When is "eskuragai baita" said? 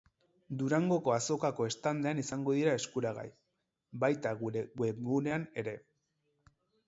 2.79-4.31